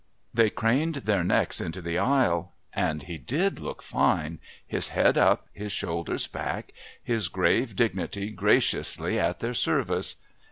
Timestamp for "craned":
0.49-0.95